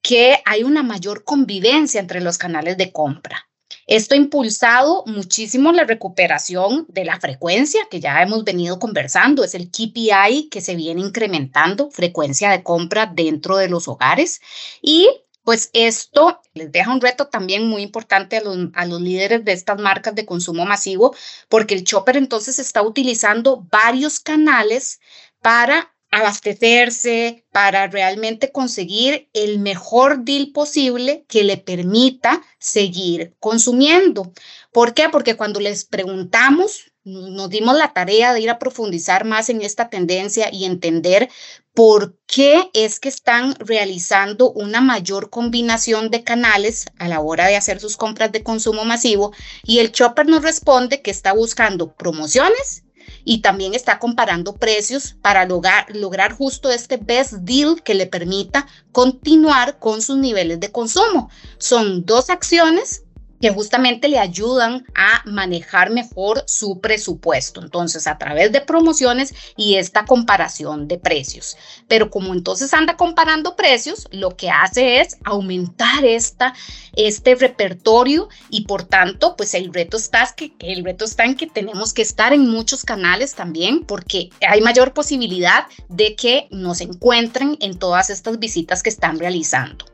Que 0.03 0.43
hay 0.45 0.65
una 0.65 0.83
mayor 0.83 1.23
convivencia 1.23 2.01
entre 2.01 2.21
los 2.21 2.39
canales 2.39 2.77
de 2.77 2.91
compra. 2.91 3.49
Esto 3.87 4.15
ha 4.15 4.19
impulsado 4.19 5.05
muchísimo 5.07 5.71
la 5.71 5.85
recuperación 5.85 6.87
de 6.89 7.05
la 7.05 7.21
frecuencia 7.21 7.87
que 7.89 8.01
ya 8.01 8.21
hemos 8.21 8.43
venido 8.43 8.81
conversando. 8.81 9.45
Es 9.45 9.55
el 9.55 9.71
KPI 9.71 10.49
que 10.51 10.61
se 10.61 10.75
viene 10.75 11.03
incrementando, 11.03 11.89
frecuencia 11.93 12.51
de 12.51 12.65
compra 12.65 13.07
dentro 13.07 13.59
de 13.59 13.69
los 13.69 13.87
hogares. 13.87 14.41
Y 14.83 15.09
pues 15.49 15.71
esto 15.73 16.43
les 16.53 16.71
deja 16.71 16.93
un 16.93 17.01
reto 17.01 17.29
también 17.29 17.67
muy 17.67 17.81
importante 17.81 18.37
a 18.37 18.43
los, 18.43 18.69
a 18.75 18.85
los, 18.85 19.01
líderes 19.01 19.47
de 19.47 19.53
estas 19.53 19.81
marcas 19.81 20.15
de 20.15 20.27
consumo 20.27 20.67
masivo, 20.67 21.17
porque 21.49 21.73
el 21.73 21.85
chopper 21.85 22.19
entonces 22.19 22.59
está 22.59 22.83
utilizando 22.83 23.67
varios 23.71 24.21
canales 24.21 25.01
para 25.41 25.95
abastecerse, 26.11 27.47
para 27.51 27.87
realmente 27.87 28.53
conseguir 28.53 29.31
el 29.33 29.59
mejor 29.59 30.23
deal 30.23 30.53
posible 30.53 31.25
que 31.29 31.45
le 31.45 31.57
permita 31.57 32.43
seguir 32.59 33.35
consumiendo. 33.41 34.35
¿Por 34.71 34.93
qué? 34.93 35.09
Porque 35.09 35.35
cuando 35.35 35.61
les 35.61 35.87
preguntamos 35.87 36.88
nos 37.05 37.49
dimos 37.49 37.77
la 37.77 37.93
tarea 37.93 38.35
de 38.35 38.41
ir 38.41 38.51
a 38.51 38.59
profundizar 38.59 39.25
más 39.25 39.49
en 39.49 39.63
esta 39.63 39.89
tendencia 39.89 40.51
y 40.53 40.65
entender 40.65 41.31
por 41.75 42.19
qué 42.27 42.71
es 42.75 43.01
que 43.01 43.09
están 43.09 43.55
realizando 43.55 44.51
una 44.51 44.81
mayor 44.81 45.31
combinación 45.31 46.11
de 46.11 46.25
canales 46.25 46.87
a 46.99 47.09
la 47.09 47.21
hora 47.21 47.47
de 47.47 47.57
hacer 47.57 47.81
sus 47.81 47.97
compras 47.97 48.33
de 48.33 48.43
consumo 48.43 48.85
masivo. 48.85 49.33
Y 49.63 49.79
el 49.79 49.93
Chopper 49.93 50.27
nos 50.27 50.43
responde 50.43 51.01
que 51.01 51.11
está 51.11 51.33
buscando 51.33 51.95
promociones 51.95 52.83
y 53.25 53.43
también 53.43 53.75
está 53.75 53.99
comparando 53.99 54.57
precios 54.57 55.17
para 55.23 55.45
lograr, 55.45 55.87
lograr 55.95 56.33
justo 56.33 56.71
este 56.71 56.97
best 56.97 57.35
deal 57.35 57.83
que 57.83 57.95
le 57.95 58.07
permita 58.07 58.67
continuar 58.93 59.79
con 59.79 60.03
sus 60.03 60.17
niveles 60.17 60.61
de 60.61 60.73
consumo. 60.73 61.31
Son 61.59 62.05
dos 62.05 62.31
acciones 62.31 63.05
que 63.41 63.51
justamente 63.51 64.09
le 64.09 64.19
ayudan 64.19 64.85
a 64.95 65.23
manejar 65.25 65.91
mejor 65.91 66.45
su 66.47 66.81
presupuesto. 66.81 67.63
Entonces, 67.63 68.07
a 68.07 68.19
través 68.19 68.53
de 68.53 68.61
promociones 68.61 69.35
y 69.57 69.77
esta 69.77 70.05
comparación 70.05 70.89
de 70.89 70.99
precios. 70.99 71.57
Pero 71.89 72.11
como 72.11 72.35
entonces 72.35 72.73
anda 72.75 72.97
comparando 72.97 73.57
precios, 73.57 74.09
lo 74.11 74.37
que 74.37 74.51
hace 74.51 75.01
es 75.01 75.17
aumentar 75.25 76.05
esta, 76.05 76.55
este 76.95 77.35
repertorio 77.35 78.29
y 78.51 78.63
por 78.63 78.85
tanto, 78.85 79.37
pues 79.37 79.55
el 79.55 79.73
reto, 79.73 79.97
está 79.97 80.35
el 80.61 80.85
reto 80.85 81.05
está 81.05 81.25
en 81.25 81.37
que 81.37 81.47
tenemos 81.47 81.93
que 81.93 82.03
estar 82.03 82.33
en 82.33 82.49
muchos 82.49 82.85
canales 82.85 83.35
también 83.35 83.85
porque 83.85 84.31
hay 84.47 84.61
mayor 84.61 84.93
posibilidad 84.93 85.67
de 85.89 86.15
que 86.15 86.49
nos 86.51 86.81
encuentren 86.81 87.57
en 87.61 87.79
todas 87.79 88.11
estas 88.11 88.39
visitas 88.39 88.83
que 88.83 88.91
están 88.91 89.19
realizando. 89.19 89.85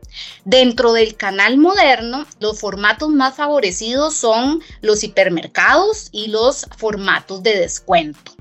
Dentro 0.45 0.93
del 0.93 1.17
canal 1.17 1.57
moderno, 1.57 2.27
los 2.41 2.61
formatos 2.61 3.11
más 3.11 3.35
favorecidos 3.37 4.15
son 4.15 4.63
los 4.81 5.03
hipermercados 5.05 6.09
y 6.13 6.29
los 6.29 6.67
formatos 6.77 7.43
de 7.43 7.59
descuento. 7.59 8.33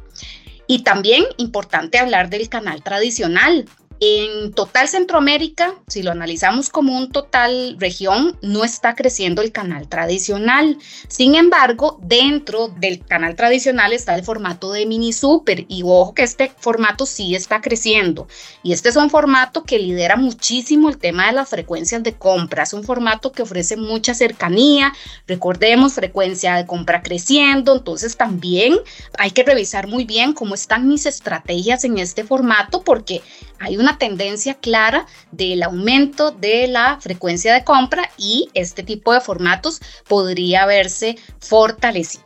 Y 0.67 0.83
también 0.83 1.25
importante 1.37 1.99
hablar 1.99 2.29
del 2.29 2.49
canal 2.49 2.83
tradicional, 2.83 3.67
en 4.05 4.51
total 4.51 4.89
Centroamérica, 4.89 5.75
si 5.87 6.03
lo 6.03 6.11
analizamos 6.11 6.69
como 6.69 6.97
un 6.97 7.09
total 7.09 7.77
región, 7.79 8.37
no 8.41 8.65
está 8.65 8.95
creciendo 8.95 9.41
el 9.41 9.53
canal 9.53 9.87
tradicional. 9.87 10.77
Sin 11.07 11.35
embargo, 11.35 11.99
dentro 12.01 12.67
del 12.67 12.99
canal 13.05 13.37
tradicional 13.37 13.93
está 13.93 14.15
el 14.15 14.25
formato 14.25 14.73
de 14.73 14.85
mini 14.85 15.13
super 15.13 15.65
y 15.69 15.83
ojo 15.83 16.13
que 16.13 16.23
este 16.23 16.51
formato 16.57 17.05
sí 17.05 17.33
está 17.33 17.61
creciendo. 17.61 18.27
Y 18.61 18.73
este 18.73 18.89
es 18.89 18.97
un 18.97 19.09
formato 19.09 19.63
que 19.63 19.79
lidera 19.79 20.17
muchísimo 20.17 20.89
el 20.89 20.97
tema 20.97 21.27
de 21.27 21.33
las 21.33 21.49
frecuencias 21.49 22.03
de 22.03 22.13
compra. 22.13 22.63
Es 22.63 22.73
un 22.73 22.83
formato 22.83 23.31
que 23.31 23.43
ofrece 23.43 23.77
mucha 23.77 24.13
cercanía. 24.13 24.91
Recordemos, 25.27 25.93
frecuencia 25.93 26.55
de 26.55 26.65
compra 26.65 27.01
creciendo. 27.03 27.73
Entonces 27.73 28.17
también 28.17 28.77
hay 29.17 29.31
que 29.31 29.43
revisar 29.43 29.87
muy 29.87 30.03
bien 30.03 30.33
cómo 30.33 30.55
están 30.55 30.89
mis 30.89 31.05
estrategias 31.05 31.85
en 31.85 31.99
este 31.99 32.25
formato 32.25 32.83
porque 32.83 33.21
hay 33.63 33.77
una 33.77 33.97
tendencia 33.97 34.55
clara 34.55 35.07
del 35.31 35.63
aumento 35.63 36.31
de 36.31 36.67
la 36.67 36.99
frecuencia 36.99 37.53
de 37.53 37.63
compra 37.63 38.11
y 38.17 38.49
este 38.53 38.83
tipo 38.83 39.13
de 39.13 39.21
formatos 39.21 39.79
podría 40.07 40.65
verse 40.65 41.17
fortalecido. 41.39 42.25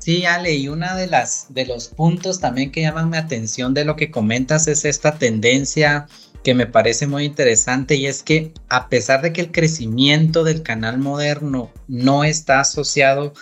Sí, 0.00 0.24
Ale, 0.24 0.54
y 0.54 0.66
una 0.66 0.96
de 0.96 1.08
de 1.50 1.66
los 1.66 1.86
puntos 1.86 2.40
también 2.40 2.72
que 2.72 2.80
llaman 2.80 3.10
mi 3.10 3.16
atención 3.16 3.72
de 3.72 3.84
lo 3.84 3.94
que 3.94 4.10
comentas 4.10 4.66
es 4.66 4.84
esta 4.84 5.16
tendencia 5.16 6.08
que 6.42 6.54
me 6.54 6.66
parece 6.66 7.06
muy 7.06 7.24
interesante 7.24 7.94
y 7.94 8.06
es 8.06 8.24
que 8.24 8.52
a 8.68 8.88
pesar 8.88 9.22
de 9.22 9.32
que 9.32 9.40
el 9.40 9.52
crecimiento 9.52 10.42
del 10.42 10.64
canal 10.64 10.98
moderno 10.98 11.70
no 11.86 12.24
está 12.24 12.58
asociado 12.58 13.32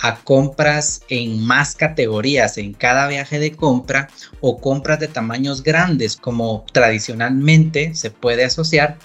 a 0.00 0.16
compras 0.16 1.02
en 1.08 1.44
más 1.44 1.74
categorías 1.74 2.58
en 2.58 2.72
cada 2.72 3.06
viaje 3.06 3.38
de 3.38 3.52
compra 3.52 4.08
o 4.40 4.58
compras 4.58 4.98
de 4.98 5.08
tamaños 5.08 5.62
grandes 5.62 6.16
como 6.16 6.64
tradicionalmente 6.72 7.94
se 7.94 8.10
puede 8.10 8.44
asociar, 8.44 8.98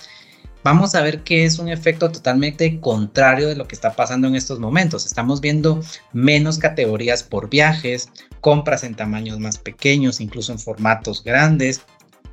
vamos 0.64 0.96
a 0.96 1.02
ver 1.02 1.24
que 1.24 1.46
es 1.46 1.60
un 1.60 1.70
efecto 1.70 2.12
totalmente 2.12 2.80
contrario 2.80 3.48
de 3.48 3.56
lo 3.56 3.68
que 3.68 3.76
está 3.76 3.94
pasando 3.94 4.28
en 4.28 4.36
estos 4.36 4.60
momentos. 4.60 5.06
Estamos 5.06 5.42
viendo 5.42 5.82
menos 6.14 6.58
categorías 6.58 7.24
por 7.24 7.50
viajes, 7.50 8.10
compras 8.42 8.84
en 8.84 8.96
tamaños 8.96 9.40
más 9.40 9.58
pequeños, 9.58 10.22
incluso 10.22 10.54
en 10.54 10.60
formatos 10.60 11.24
grandes, 11.24 11.82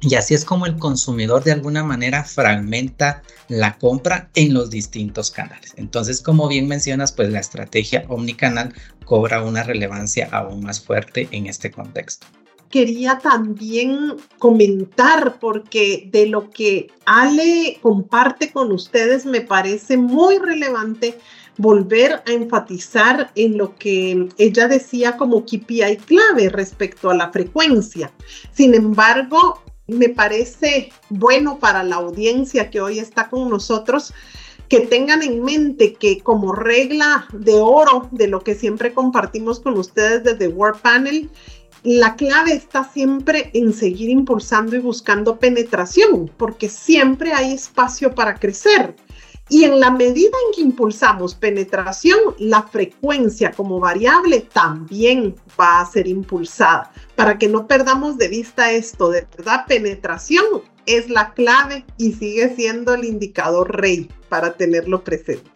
y 0.03 0.17
así 0.17 0.35
es 0.35 0.45
como 0.45 0.67
el 0.67 0.77
consumidor 0.77 1.45
de 1.45 1.53
alguna 1.53 1.85
manera 1.85 2.25
fragmenta 2.25 3.23
la 3.49 3.79
compra 3.79 4.29
en 4.35 4.53
los 4.53 4.69
distintos 4.69 5.31
canales. 5.31 5.75
Entonces, 5.77 6.21
como 6.21 6.49
bien 6.49 6.67
mencionas, 6.67 7.13
pues 7.13 7.31
la 7.31 7.39
estrategia 7.39 8.05
omnicanal 8.09 8.75
cobra 9.05 9.43
una 9.43 9.63
relevancia 9.63 10.29
aún 10.33 10.65
más 10.65 10.81
fuerte 10.81 11.29
en 11.31 11.47
este 11.47 11.71
contexto. 11.71 12.27
Quería 12.69 13.19
también 13.19 14.17
comentar, 14.39 15.39
porque 15.39 16.09
de 16.11 16.27
lo 16.27 16.51
que 16.51 16.91
Ale 17.05 17.79
comparte 17.81 18.51
con 18.51 18.73
ustedes 18.73 19.25
me 19.25 19.43
parece 19.43 19.99
muy 19.99 20.39
relevante 20.39 21.19
volver 21.59 22.23
a 22.27 22.33
enfatizar 22.33 23.31
en 23.35 23.59
lo 23.59 23.77
que 23.77 24.27
ella 24.39 24.69
decía 24.69 25.17
como 25.19 25.45
KPI 25.45 25.99
clave 26.07 26.49
respecto 26.49 27.11
a 27.11 27.15
la 27.15 27.31
frecuencia. 27.31 28.11
Sin 28.53 28.75
embargo, 28.75 29.63
me 29.87 30.09
parece 30.09 30.93
bueno 31.09 31.59
para 31.59 31.83
la 31.83 31.97
audiencia 31.97 32.71
que 32.71 32.81
hoy 32.81 32.99
está 32.99 33.29
con 33.29 33.49
nosotros 33.49 34.13
que 34.73 34.81
tengan 34.81 35.23
en 35.23 35.45
mente 35.45 35.93
que 35.93 36.21
como 36.21 36.55
regla 36.55 37.27
de 37.35 37.55
oro 37.55 38.09
de 38.11 38.27
lo 38.27 38.41
que 38.41 38.55
siempre 38.55 38.95
compartimos 38.95 39.61
con 39.61 39.77
ustedes 39.77 40.25
desde 40.25 40.49
Word 40.49 40.79
Panel, 40.81 41.29
la 41.83 42.17
clave 42.17 42.53
está 42.53 42.85
siempre 42.85 43.51
en 43.53 43.75
seguir 43.75 44.09
impulsando 44.09 44.75
y 44.75 44.79
buscando 44.79 45.39
penetración, 45.39 46.31
porque 46.39 46.71
siempre 46.71 47.35
hay 47.35 47.53
espacio 47.53 48.15
para 48.15 48.37
crecer. 48.37 48.97
Y 49.53 49.65
en 49.65 49.81
la 49.81 49.91
medida 49.91 50.35
en 50.47 50.55
que 50.55 50.63
impulsamos 50.63 51.35
penetración, 51.35 52.19
la 52.39 52.63
frecuencia 52.63 53.51
como 53.51 53.81
variable 53.81 54.41
también 54.51 55.37
va 55.61 55.83
a 55.83 55.85
ser 55.85 56.07
impulsada. 56.07 56.91
Para 57.17 57.37
que 57.37 57.49
no 57.49 57.67
perdamos 57.67 58.17
de 58.17 58.29
vista 58.29 58.73
esto, 58.73 59.11
de 59.11 59.27
verdad, 59.37 59.67
penetración 59.67 60.43
es 60.87 61.11
la 61.11 61.35
clave 61.35 61.85
y 61.99 62.13
sigue 62.13 62.57
siendo 62.57 62.95
el 62.95 63.05
indicador 63.05 63.79
rey 63.79 64.09
para 64.31 64.55
tenerlo 64.55 65.05
presente. 65.05 65.51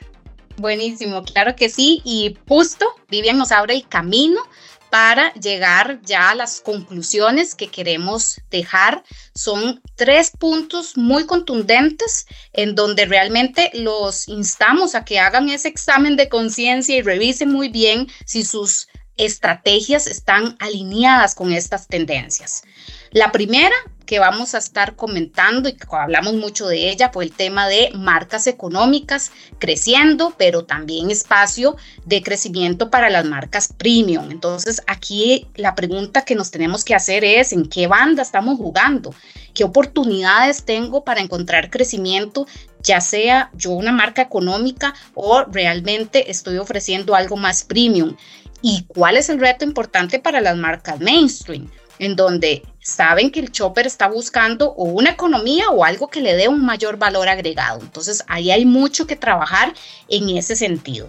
Buenísimo, 0.59 1.23
claro 1.23 1.57
que 1.57 1.71
sí. 1.71 2.03
Y 2.05 2.37
justo 2.47 2.85
Vivian 3.09 3.39
nos 3.39 3.51
abre 3.51 3.77
el 3.77 3.89
camino 3.89 4.43
para 4.91 5.33
llegar 5.35 6.01
ya 6.03 6.31
a 6.31 6.35
las 6.35 6.61
conclusiones 6.61 7.55
que 7.55 7.69
queremos 7.69 8.41
dejar. 8.51 9.03
Son 9.35 9.83
tres 9.95 10.31
puntos 10.31 10.97
muy 10.97 11.27
contundentes 11.27 12.27
en 12.53 12.75
donde 12.75 13.07
realmente 13.07 13.71
los 13.75 14.29
instamos 14.29 14.95
a 14.95 15.05
que 15.05 15.19
hagan 15.19 15.49
ese 15.49 15.69
examen 15.69 16.17
de 16.17 16.29
conciencia 16.29 16.97
y 16.97 17.03
revisen 17.03 17.51
muy 17.51 17.69
bien 17.69 18.09
si 18.25 18.45
sus 18.45 18.89
estrategias 19.17 20.07
están 20.07 20.57
alineadas 20.61 21.35
con 21.35 21.53
estas 21.53 21.89
tendencias. 21.89 22.63
La 23.11 23.33
primera 23.33 23.75
que 24.07 24.19
vamos 24.21 24.55
a 24.55 24.59
estar 24.59 24.95
comentando 24.97 25.69
y 25.69 25.75
que 25.75 25.87
hablamos 25.91 26.35
mucho 26.35 26.69
de 26.69 26.89
ella 26.91 27.11
fue 27.13 27.25
el 27.25 27.33
tema 27.33 27.69
de 27.69 27.91
marcas 27.95 28.47
económicas 28.47 29.33
creciendo, 29.59 30.33
pero 30.39 30.65
también 30.65 31.11
espacio 31.11 31.77
de 32.05 32.23
crecimiento 32.23 32.89
para 32.89 33.11
las 33.11 33.25
marcas 33.25 33.73
premium. 33.77 34.31
Entonces 34.31 34.81
aquí 34.87 35.49
la 35.57 35.75
pregunta 35.75 36.25
que 36.25 36.37
nos 36.37 36.51
tenemos 36.51 36.85
que 36.85 36.95
hacer 36.95 37.25
es 37.25 37.53
en 37.53 37.69
qué 37.69 37.89
banda 37.89 38.23
estamos 38.23 38.57
jugando, 38.57 39.13
qué 39.53 39.65
oportunidades 39.65 40.65
tengo 40.65 41.05
para 41.05 41.21
encontrar 41.21 41.69
crecimiento, 41.69 42.47
ya 42.83 43.01
sea 43.01 43.51
yo 43.55 43.73
una 43.73 43.93
marca 43.93 44.23
económica 44.23 44.95
o 45.15 45.43
realmente 45.43 46.31
estoy 46.31 46.59
ofreciendo 46.59 47.15
algo 47.15 47.37
más 47.37 47.65
premium. 47.65 48.17
¿Y 48.63 48.85
cuál 48.85 49.17
es 49.17 49.29
el 49.29 49.39
reto 49.39 49.65
importante 49.65 50.19
para 50.19 50.41
las 50.41 50.57
marcas 50.57 51.01
mainstream? 51.01 51.69
en 51.99 52.17
donde 52.17 52.63
saben 52.87 53.33
que 53.33 53.41
el 53.41 53.51
chopper 53.51 53.85
está 53.85 54.07
buscando 54.07 54.69
o 54.69 54.85
una 54.85 55.11
economía 55.11 55.71
o 55.71 55.85
algo 55.85 56.07
que 56.07 56.21
le 56.21 56.37
dé 56.37 56.47
un 56.47 56.65
mayor 56.65 56.99
valor 56.99 57.29
agregado. 57.29 57.81
Entonces, 57.81 58.23
ahí 58.29 58.53
hay 58.53 58.65
mucho 58.65 59.09
que 59.09 59.17
trabajar 59.17 59.75
en 60.09 60.31
ese 60.31 60.55
sentido. 60.55 61.09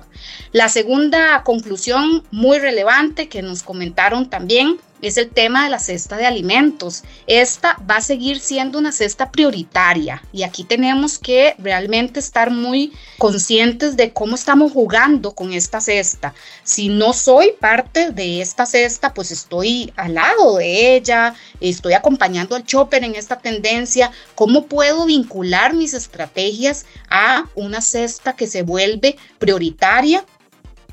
La 0.52 0.70
segunda 0.70 1.44
conclusión 1.44 2.24
muy 2.32 2.58
relevante 2.58 3.30
que 3.30 3.44
nos 3.44 3.62
comentaron 3.62 4.28
también 4.28 4.80
es 5.02 5.18
el 5.18 5.30
tema 5.30 5.64
de 5.64 5.70
la 5.70 5.80
cesta 5.80 6.18
de 6.18 6.26
alimentos. 6.26 7.04
Esta 7.28 7.78
va 7.90 7.98
a 7.98 8.02
seguir 8.02 8.40
siendo 8.40 8.80
una 8.80 8.92
cesta 8.92 9.32
prioritaria 9.32 10.24
y 10.32 10.44
aquí 10.44 10.64
tenemos 10.64 11.18
que 11.20 11.56
realmente 11.60 12.20
estar 12.20 12.52
muy 12.52 12.94
conscientes 13.18 13.98
de 13.98 14.14
cómo 14.14 14.36
estamos 14.36 14.72
jugando 14.72 15.34
con 15.34 15.54
esta 15.54 15.82
cesta. 15.82 16.34
Si 16.64 16.90
no 16.90 17.14
soy 17.14 17.54
parte 17.60 18.12
de 18.12 18.42
esta 18.42 18.66
cesta, 18.66 19.14
pues 19.14 19.32
estoy 19.32 19.94
al 19.96 20.16
lado 20.16 20.58
de 20.58 20.96
ella, 20.96 21.36
estoy 21.60 21.94
acompañando 21.94 22.56
al 22.56 22.66
chopper 22.66 23.04
en 23.04 23.16
esta 23.16 23.40
tendencia. 23.40 24.12
¿Cómo 24.36 24.66
puedo 24.66 25.06
vincular 25.06 25.74
mis 25.74 25.94
estrategias 25.94 26.86
a 27.10 27.46
una 27.56 27.82
cesta 27.82 28.36
que 28.36 28.48
se 28.48 28.64
vuelve 28.64 29.18
prioritaria? 29.40 30.26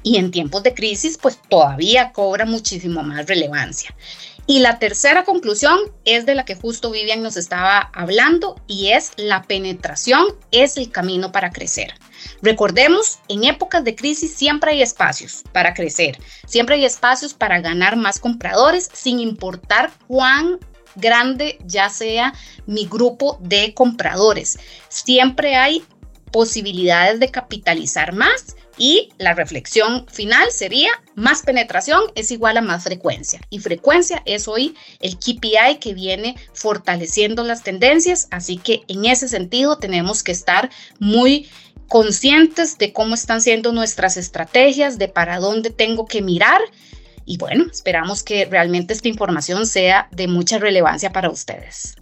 Y 0.05 0.19
en 0.19 0.31
tiempos 0.31 0.63
de 0.63 0.75
crisis 0.75 1.19
pues 1.21 1.41
todavía 1.49 2.13
cobra 2.13 2.45
muchísimo 2.45 3.03
más 3.03 3.27
relevancia. 3.27 3.93
Y 4.47 4.59
la 4.59 4.79
tercera 4.79 5.25
conclusión 5.25 5.79
es 6.05 6.27
de 6.27 6.35
la 6.35 6.45
que 6.45 6.55
justo 6.55 6.91
Vivian 6.91 7.23
nos 7.23 7.39
estaba 7.39 7.91
hablando 7.95 8.61
y 8.67 8.91
es 8.91 9.13
la 9.17 9.43
penetración 9.43 10.27
es 10.51 10.77
el 10.77 10.91
camino 10.91 11.33
para 11.33 11.51
crecer. 11.51 11.95
Recordemos, 12.43 13.19
en 13.29 13.45
épocas 13.45 13.85
de 13.85 13.97
crisis 13.97 14.35
siempre 14.35 14.73
hay 14.73 14.83
espacios 14.83 15.45
para 15.53 15.73
crecer, 15.73 16.19
siempre 16.47 16.77
hay 16.77 16.85
espacios 16.85 17.33
para 17.33 17.61
ganar 17.61 17.97
más 17.97 18.21
compradores 18.21 18.91
sin 18.93 19.19
importar 19.19 19.91
cuán 20.07 20.59
grande 20.95 21.59
ya 21.65 21.89
sea 21.89 22.35
mi 22.67 22.87
grupo 22.87 23.39
de 23.41 23.73
compradores. 23.73 24.59
Siempre 24.89 25.57
hay 25.57 25.83
posibilidades 26.33 27.19
de 27.19 27.31
capitalizar 27.31 28.13
más 28.13 28.57
y 28.77 29.11
la 29.19 29.35
reflexión 29.35 30.07
final 30.09 30.51
sería, 30.51 30.91
más 31.15 31.43
penetración 31.43 32.03
es 32.15 32.31
igual 32.31 32.57
a 32.57 32.63
más 32.63 32.85
frecuencia. 32.85 33.41
Y 33.51 33.61
frecuencia 33.61 34.23
es 34.27 34.49
hoy 34.49 34.75
el 35.01 35.17
KPI 35.17 35.79
que 35.81 35.95
viene 35.95 36.37
fortaleciendo 36.53 37.45
las 37.45 37.63
tendencias. 37.63 38.27
Así 38.31 38.57
que 38.57 38.83
en 38.89 39.05
ese 39.05 39.29
sentido 39.29 39.79
tenemos 39.79 40.23
que 40.23 40.33
estar 40.33 40.71
muy 40.99 41.49
conscientes 41.89 42.79
de 42.79 42.93
cómo 42.93 43.15
están 43.15 43.41
siendo 43.41 43.73
nuestras 43.73 44.17
estrategias, 44.17 44.99
de 44.99 45.09
para 45.09 45.39
dónde 45.39 45.71
tengo 45.71 46.07
que 46.07 46.23
mirar. 46.23 46.61
Y 47.27 47.39
bueno, 47.39 47.65
esperamos 47.71 48.23
que 48.23 48.45
realmente 48.45 48.93
esta 48.93 49.09
información 49.09 49.67
sea 49.67 50.09
de 50.11 50.27
mucha 50.27 50.59
relevancia 50.59 51.13
para 51.13 51.31
ustedes. 51.31 51.95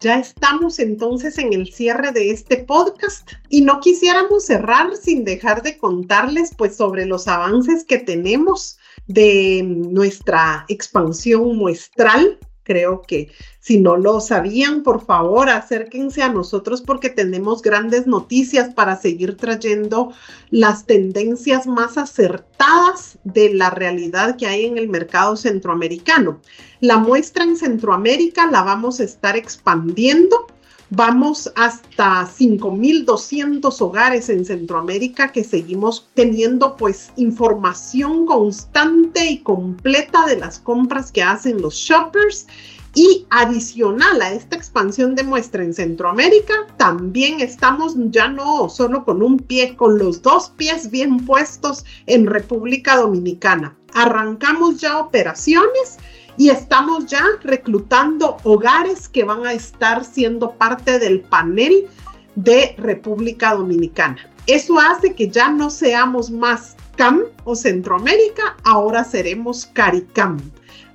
Ya 0.00 0.20
estamos 0.20 0.78
entonces 0.78 1.38
en 1.38 1.52
el 1.52 1.72
cierre 1.72 2.12
de 2.12 2.30
este 2.30 2.58
podcast 2.58 3.32
y 3.48 3.62
no 3.62 3.80
quisiéramos 3.80 4.46
cerrar 4.46 4.96
sin 4.96 5.24
dejar 5.24 5.62
de 5.62 5.76
contarles 5.76 6.52
pues 6.56 6.76
sobre 6.76 7.04
los 7.04 7.26
avances 7.26 7.84
que 7.84 7.98
tenemos 7.98 8.78
de 9.08 9.62
nuestra 9.64 10.64
expansión 10.68 11.56
muestral 11.56 12.38
Creo 12.68 13.00
que 13.00 13.30
si 13.60 13.80
no 13.80 13.96
lo 13.96 14.20
sabían, 14.20 14.82
por 14.82 15.02
favor, 15.02 15.48
acérquense 15.48 16.22
a 16.22 16.28
nosotros 16.28 16.82
porque 16.82 17.08
tenemos 17.08 17.62
grandes 17.62 18.06
noticias 18.06 18.74
para 18.74 19.00
seguir 19.00 19.38
trayendo 19.38 20.12
las 20.50 20.84
tendencias 20.84 21.66
más 21.66 21.96
acertadas 21.96 23.18
de 23.24 23.54
la 23.54 23.70
realidad 23.70 24.36
que 24.36 24.46
hay 24.46 24.66
en 24.66 24.76
el 24.76 24.90
mercado 24.90 25.34
centroamericano. 25.36 26.42
La 26.80 26.98
muestra 26.98 27.42
en 27.42 27.56
Centroamérica 27.56 28.50
la 28.50 28.60
vamos 28.60 29.00
a 29.00 29.04
estar 29.04 29.34
expandiendo 29.34 30.46
Vamos 30.90 31.52
hasta 31.54 32.26
5.200 32.26 33.78
hogares 33.82 34.30
en 34.30 34.46
Centroamérica 34.46 35.30
que 35.32 35.44
seguimos 35.44 36.08
teniendo 36.14 36.76
pues 36.76 37.12
información 37.16 38.24
constante 38.24 39.30
y 39.30 39.38
completa 39.40 40.24
de 40.24 40.36
las 40.36 40.58
compras 40.58 41.12
que 41.12 41.22
hacen 41.22 41.60
los 41.60 41.74
shoppers 41.74 42.46
Y 42.94 43.26
adicional 43.28 44.22
a 44.22 44.32
esta 44.32 44.56
expansión 44.56 45.14
de 45.14 45.24
muestra 45.24 45.62
en 45.62 45.74
Centroamérica, 45.74 46.54
también 46.78 47.40
estamos 47.40 47.94
ya 48.10 48.28
no 48.28 48.70
solo 48.70 49.04
con 49.04 49.22
un 49.22 49.38
pie, 49.38 49.76
con 49.76 49.98
los 49.98 50.22
dos 50.22 50.48
pies 50.56 50.90
bien 50.90 51.18
puestos 51.26 51.84
en 52.06 52.26
República 52.26 52.96
Dominicana. 52.96 53.76
Arrancamos 53.92 54.80
ya 54.80 54.98
operaciones 54.98 55.98
y 56.38 56.50
estamos 56.50 57.06
ya 57.06 57.24
reclutando 57.42 58.38
hogares 58.44 59.08
que 59.08 59.24
van 59.24 59.44
a 59.44 59.52
estar 59.52 60.04
siendo 60.04 60.52
parte 60.52 61.00
del 61.00 61.20
panel 61.20 61.88
de 62.36 62.76
República 62.78 63.54
Dominicana. 63.54 64.30
Eso 64.46 64.78
hace 64.78 65.14
que 65.14 65.28
ya 65.28 65.50
no 65.50 65.68
seamos 65.68 66.30
más 66.30 66.76
CAM 66.96 67.24
o 67.44 67.54
Centroamérica, 67.54 68.56
ahora 68.64 69.04
seremos 69.04 69.66
CARICAM, 69.66 70.38